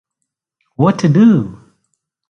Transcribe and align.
What 0.77 0.97
to 1.01 1.09
do? 1.09 1.61